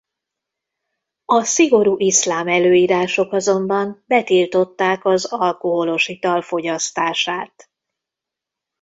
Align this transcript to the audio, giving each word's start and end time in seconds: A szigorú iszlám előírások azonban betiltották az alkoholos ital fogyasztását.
A 1.25 1.43
szigorú 1.43 1.97
iszlám 1.99 2.47
előírások 2.47 3.33
azonban 3.33 4.03
betiltották 4.07 5.05
az 5.05 5.25
alkoholos 5.25 6.07
ital 6.07 6.41
fogyasztását. 6.41 7.69